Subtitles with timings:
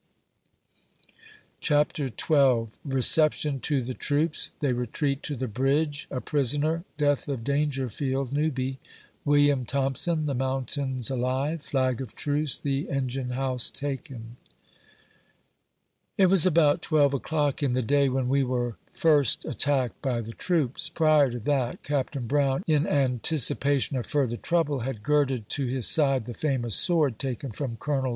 [1.61, 2.71] RECEPTION TO THE TROOPS.
[2.79, 2.93] 39 CHAPTER XII.
[2.95, 8.77] RECEPTION TO TIIE TROOPS TIIEY RETREAT TO THE BRIDGE A PRISONER DEATH OF DANGERFIELD NEWBT
[9.25, 14.37] WILLIAM THOMPSON— THE MOUNTAINS ALIVE— FLAG OF TRUCE— THE ENGINE HOUSE TAKEN.
[16.17, 20.33] It was about twelve o'clock in the day when we were first attacked by the
[20.33, 20.89] troops.
[20.89, 22.19] Prior to that, Capt.
[22.27, 27.19] Brown, in an ticipation of further trouble, had girded to his side the famous sword
[27.19, 28.09] taken from Col.